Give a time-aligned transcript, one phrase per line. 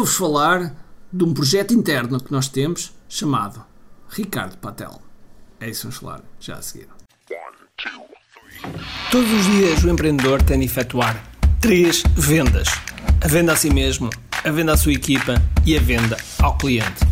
[0.00, 0.74] vou-vos falar
[1.12, 3.62] de um projeto interno que nós temos chamado
[4.08, 4.98] Ricardo Patel.
[5.60, 6.88] É isso vamos falar já a seguir.
[9.10, 11.22] Todos os dias o empreendedor tem de efetuar
[11.60, 12.68] três vendas:
[13.20, 14.08] a venda a si mesmo,
[14.42, 15.34] a venda à sua equipa
[15.66, 17.04] e a venda ao cliente.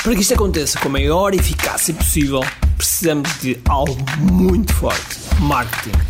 [0.00, 2.42] Para que isto aconteça com a maior eficácia possível,
[2.76, 6.09] precisamos de algo muito forte: marketing.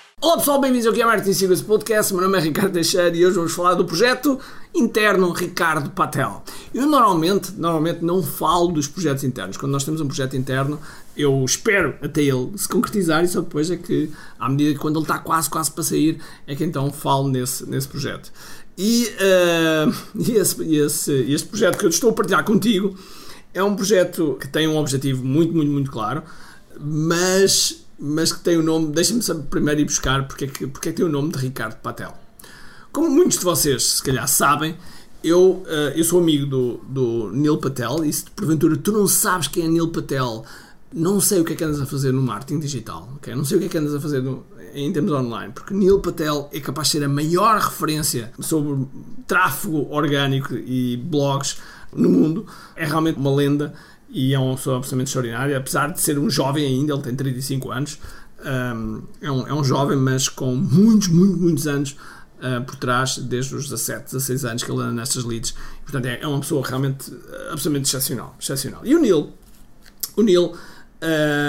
[0.23, 2.13] Olá pessoal, bem-vindos ao QI Marketing Secrets Podcast.
[2.13, 4.39] Meu nome é Ricardo Teixeira e hoje vamos falar do projeto
[4.71, 6.43] interno Ricardo Patel.
[6.71, 9.57] Eu normalmente, normalmente não falo dos projetos internos.
[9.57, 10.79] Quando nós temos um projeto interno,
[11.17, 14.97] eu espero até ele se concretizar e só depois é que, à medida que quando
[14.97, 18.31] ele está quase, quase para sair, é que então falo nesse, nesse projeto.
[18.77, 22.95] E, uh, esse, esse, este projeto que eu estou a partilhar contigo
[23.55, 26.21] é um projeto que tem um objetivo muito, muito, muito claro,
[26.79, 30.91] mas, mas que tem o nome, deixem-me primeiro ir buscar porque é, que, porque é
[30.91, 32.13] que tem o nome de Ricardo Patel.
[32.91, 34.75] Como muitos de vocês, se calhar, sabem,
[35.23, 39.47] eu, uh, eu sou amigo do, do Neil Patel e se porventura tu não sabes
[39.47, 40.43] quem é Neil Patel,
[40.91, 43.35] não sei o que é que andas a fazer no marketing digital, okay?
[43.35, 45.99] não sei o que é que andas a fazer no, em termos online, porque Neil
[45.99, 48.87] Patel é capaz de ser a maior referência sobre
[49.27, 51.57] tráfego orgânico e blogs
[51.93, 52.45] no mundo.
[52.75, 53.73] É realmente uma lenda
[54.11, 57.71] e é uma pessoa absolutamente extraordinária, apesar de ser um jovem ainda, ele tem 35
[57.71, 57.97] anos.
[58.43, 61.95] Um, é, um, é um jovem, mas com muitos, muitos, muitos anos
[62.39, 65.53] uh, por trás, desde os 17, 16 anos que ele anda nestas leads.
[65.83, 67.11] Portanto, é, é uma pessoa realmente
[67.51, 68.35] absolutamente excepcional.
[68.39, 68.81] excepcional.
[68.85, 69.31] E o Neil,
[70.17, 70.53] o Neil,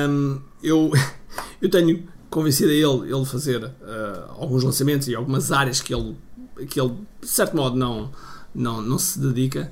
[0.09, 0.93] um, eu,
[1.61, 3.73] eu tenho convencido a ele, ele fazer uh,
[4.39, 6.17] alguns lançamentos e algumas áreas que ele,
[6.69, 8.13] que ele de certo modo, não,
[8.55, 9.71] não, não se dedica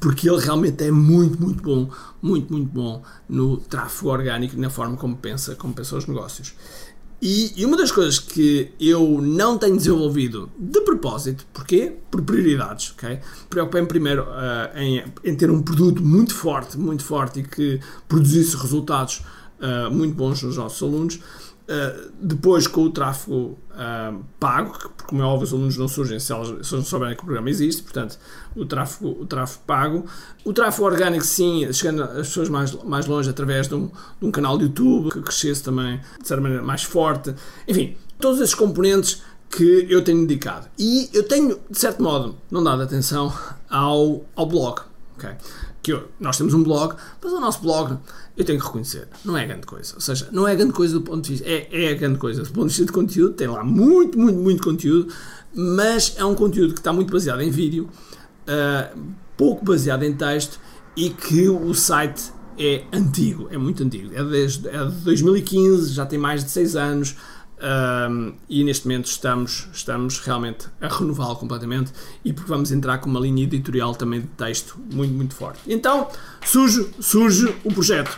[0.00, 1.90] porque ele realmente é muito, muito bom,
[2.22, 6.54] muito, muito bom no tráfego orgânico na forma como pensa, como pensa os negócios.
[7.20, 11.96] E, e, uma das coisas que eu não tenho desenvolvido de propósito, porquê?
[12.12, 13.18] Por prioridades, ok?
[13.50, 18.56] Preocupei-me primeiro uh, em, em, ter um produto muito forte, muito forte e que produzisse
[18.56, 19.22] resultados
[19.60, 21.16] uh, muito bons nos nossos alunos.
[21.16, 26.18] Uh, depois, com o tráfego uh, pago, porque, como é óbvio, os alunos não surgem
[26.18, 28.18] se, elas, se não souberem que o programa existe, portanto,
[28.56, 30.06] o tráfego, o tráfego pago.
[30.46, 34.30] O tráfego orgânico, sim, chegando às pessoas mais, mais longe através de um, de um
[34.30, 37.34] canal de YouTube que crescesse também de certa maneira mais forte.
[37.66, 40.68] Enfim, todos esses componentes que eu tenho dedicado.
[40.78, 43.32] E eu tenho, de certo modo, não dado atenção
[43.68, 44.80] ao, ao blog.
[45.16, 45.32] Okay?
[45.82, 47.98] Que eu, nós temos um blog, mas o nosso blog
[48.36, 49.94] eu tenho que reconhecer, não é grande coisa.
[49.94, 51.48] Ou seja, não é grande coisa do ponto de vista.
[51.48, 54.62] É, é grande coisa do ponto de vista de conteúdo, tem lá muito, muito, muito
[54.62, 55.12] conteúdo,
[55.54, 57.88] mas é um conteúdo que está muito baseado em vídeo,
[58.44, 58.98] uh,
[59.36, 60.60] pouco baseado em texto
[60.96, 64.12] e que o site é antigo, é muito antigo.
[64.12, 67.16] É, desde, é de 2015, já tem mais de 6 anos.
[67.60, 71.92] Um, e neste momento estamos, estamos realmente a renová-lo completamente
[72.24, 75.60] e porque vamos entrar com uma linha editorial também de texto muito, muito forte.
[75.66, 76.08] Então
[76.44, 78.16] surge, surge o projeto.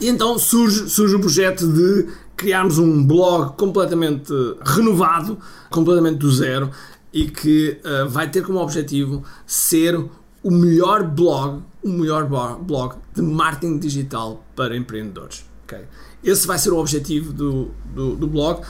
[0.00, 2.06] E então surge, surge o projeto de
[2.36, 4.32] criarmos um blog completamente
[4.64, 5.38] renovado,
[5.70, 6.70] completamente do zero,
[7.12, 9.96] e que uh, vai ter como objetivo ser
[10.40, 12.28] o melhor blog, o melhor
[12.60, 15.47] blog de marketing digital para empreendedores.
[15.68, 15.84] Okay?
[16.24, 18.62] Esse vai ser o objetivo do, do, do blog.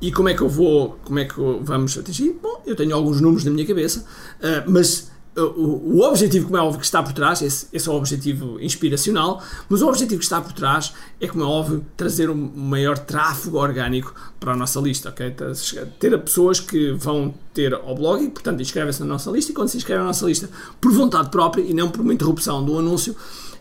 [0.00, 2.38] E como é que eu vou, como é que vamos atingir?
[2.42, 6.60] Bom, eu tenho alguns números na minha cabeça, uh, mas o, o objetivo, como é
[6.60, 10.24] óbvio, que está por trás, esse, esse, é o objetivo inspiracional, mas o objetivo que
[10.24, 14.80] está por trás é, como é óbvio, trazer um maior tráfego orgânico para a nossa
[14.80, 15.34] lista, ok?
[15.98, 19.68] Ter pessoas que vão ter ao blog e, portanto, inscrevem-se na nossa lista e quando
[19.68, 20.48] se inscrevem na nossa lista
[20.80, 23.14] por vontade própria e não por uma interrupção do anúncio,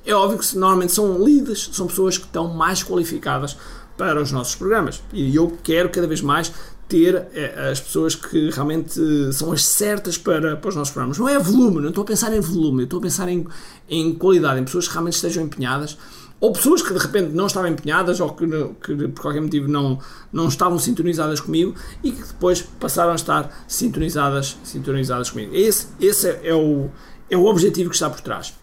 [0.05, 3.57] é óbvio que normalmente são leads, são pessoas que estão mais qualificadas
[3.97, 5.01] para os nossos programas.
[5.13, 6.51] E eu quero cada vez mais
[6.88, 9.00] ter eh, as pessoas que realmente
[9.33, 11.18] são as certas para, para os nossos programas.
[11.18, 13.47] Não é volume, não estou a pensar em volume, estou a pensar em,
[13.89, 15.97] em qualidade, em pessoas que realmente estejam empenhadas
[16.39, 18.45] ou pessoas que de repente não estavam empenhadas ou que,
[18.83, 19.97] que, por qualquer motivo não,
[20.31, 25.56] não estavam sintonizadas comigo e que depois passaram a estar sintonizadas, sintonizadas comigo.
[25.56, 26.89] Esse, esse é, o,
[27.30, 28.53] é o objetivo que está por trás.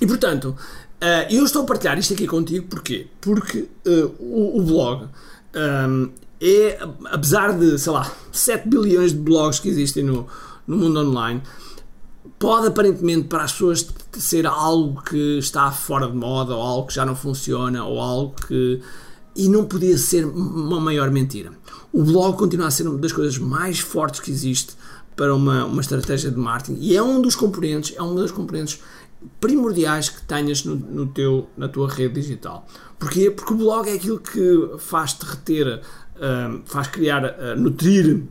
[0.00, 0.56] E portanto,
[1.02, 3.06] uh, eu estou a partilhar isto aqui contigo porquê?
[3.20, 5.08] Porque uh, o, o, blog
[5.54, 6.10] um,
[6.40, 10.26] é, apesar de, sei lá, 7 bilhões de blogs que existem no,
[10.66, 11.42] no mundo online,
[12.38, 16.94] pode aparentemente para as pessoas ser algo que está fora de moda, ou algo que
[16.94, 18.80] já não funciona, ou algo que.
[19.36, 21.52] E não podia ser uma maior mentira.
[21.92, 24.74] O blog continua a ser uma das coisas mais fortes que existe
[25.14, 28.80] para uma, uma estratégia de marketing e é um dos componentes, é uma das componentes
[29.40, 32.66] primordiais que tenhas no, no teu, na tua rede digital.
[32.98, 33.30] Porquê?
[33.30, 35.80] Porque o blog é aquilo que faz-te reter,
[36.16, 38.22] uh, faz criar, uh, nutrir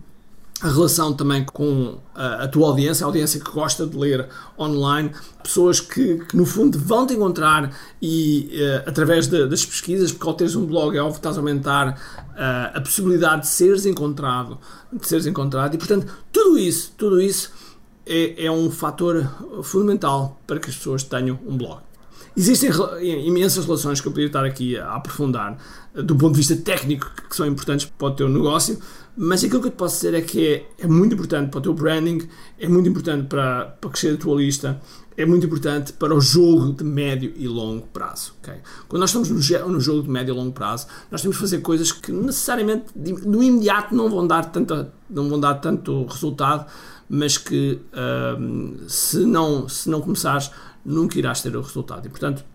[0.61, 4.27] a relação também com a, a, tua audiência, a audiência que gosta de ler
[4.59, 5.09] online,
[5.41, 10.27] pessoas que, que no fundo vão te encontrar e uh, através de, das pesquisas, porque
[10.27, 11.97] ao teres um blog é óbvio que estás a aumentar
[12.73, 14.57] a possibilidade de seres encontrado,
[14.93, 17.51] de seres encontrado e portanto tudo isso, tudo isso
[18.05, 19.29] é, é um fator
[19.63, 21.81] fundamental para que as pessoas tenham um blog.
[22.37, 22.69] Existem
[23.01, 25.57] imensas relações que eu podia estar aqui a aprofundar
[25.93, 28.79] do ponto de vista técnico que são importantes para o teu negócio,
[29.17, 31.61] mas aquilo que eu te posso dizer é que é, é muito importante para o
[31.61, 34.79] teu branding, é muito importante para, para crescer a tua lista,
[35.17, 38.33] é muito importante para o jogo de médio e longo prazo.
[38.41, 38.55] Okay?
[38.87, 41.59] Quando nós estamos no, no, jogo de médio e longo prazo, nós temos que fazer
[41.59, 46.65] coisas que necessariamente no imediato não vão dar, tanta, não vão dar tanto resultado,
[47.09, 47.79] mas que
[48.39, 50.51] um, se, não, se não começares,
[50.85, 52.05] nunca irás ter o resultado.
[52.05, 52.45] E portanto,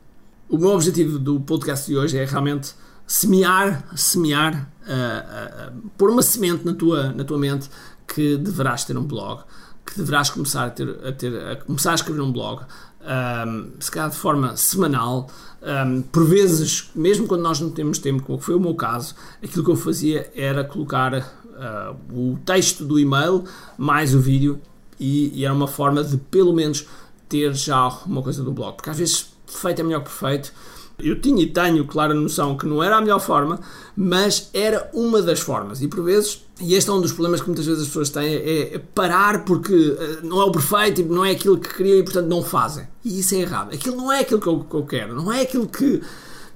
[0.49, 2.75] o meu objetivo do podcast de hoje é realmente
[3.07, 7.69] semear, semear, uh, uh, pôr uma semente na tua, na tua mente
[8.07, 9.43] que deverás ter um blog,
[9.85, 12.63] que deverás começar a, ter, a, ter, a começar a escrever um blog,
[13.05, 15.29] um, se calhar de forma semanal,
[15.63, 19.65] um, por vezes, mesmo quando nós não temos tempo, como foi o meu caso, aquilo
[19.65, 23.45] que eu fazia era colocar uh, o texto do e-mail
[23.79, 24.61] mais o vídeo
[24.99, 26.87] e, e, era uma forma de pelo menos
[27.29, 30.53] ter já uma coisa do blog, porque às vezes feito é melhor que perfeito
[30.99, 33.59] eu tinha e tenho clara noção que não era a melhor forma,
[33.97, 35.83] mas era uma das formas.
[35.83, 38.35] E por vezes, e este é um dos problemas que muitas vezes as pessoas têm,
[38.35, 42.03] é, é parar porque eh, não é o perfeito, não é aquilo que queriam e
[42.03, 42.87] portanto não fazem.
[43.05, 43.75] E isso é errado.
[43.75, 46.01] Aquilo não é aquilo que eu, que eu quero, não é aquilo que,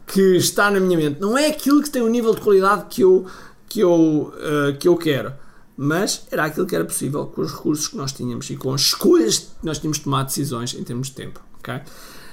[0.07, 3.03] que está na minha mente, não é aquilo que tem o nível de qualidade que
[3.03, 3.27] eu,
[3.69, 5.33] que eu, uh, que eu quero
[5.81, 8.81] mas era aquilo que era possível com os recursos que nós tínhamos e com as
[8.81, 11.41] escolhas que nós tínhamos de tomar decisões em termos de tempo.
[11.61, 11.81] Okay?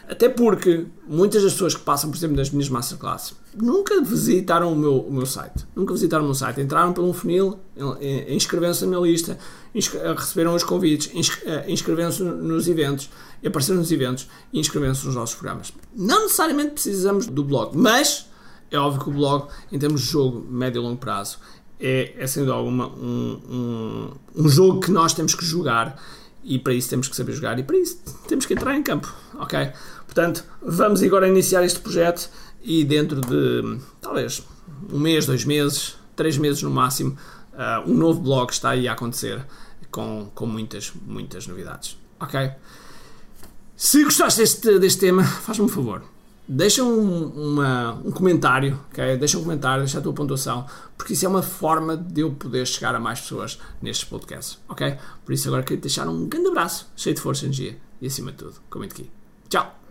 [0.10, 4.76] Até porque muitas das pessoas que passam, por exemplo, nas minhas masterclasses nunca visitaram o
[4.76, 5.64] meu, o meu site.
[5.76, 6.60] Nunca visitaram o meu site.
[6.60, 7.60] Entraram um funil,
[8.28, 9.38] inscreveram-se na minha lista,
[10.18, 11.12] receberam os convites,
[11.46, 13.12] eh, inscreveram-se nos eventos,
[13.46, 15.72] apareceram nos eventos e inscreveram-se nos nossos programas.
[15.96, 18.28] Não necessariamente precisamos do blog, mas
[18.72, 21.40] é óbvio que o blog, em termos de jogo médio e longo prazo,
[21.80, 26.02] é, é sem dúvida alguma um, um, um jogo que nós temos que jogar
[26.44, 29.14] e para isso temos que saber jogar e para isso temos que entrar em campo,
[29.36, 29.72] ok?
[30.06, 32.30] Portanto, vamos agora iniciar este projeto
[32.64, 34.44] e dentro de talvez
[34.92, 37.18] um mês, dois meses, três meses no máximo,
[37.54, 39.46] uh, um novo blog está aí a acontecer
[39.92, 42.52] com, com muitas, muitas novidades, ok?
[43.76, 46.15] Se gostaste deste, deste tema, faz-me um favor
[46.48, 49.18] deixa um, uma, um comentário, okay?
[49.18, 50.66] deixa um comentário, deixa a tua pontuação,
[50.98, 54.98] porque isso é uma forma de eu poder chegar a mais pessoas nestes podcasts, ok?
[55.24, 58.32] Por isso agora queria deixar um grande abraço, cheio de força e energia e acima
[58.32, 59.12] de tudo, comente aqui.
[59.50, 59.85] Tchau!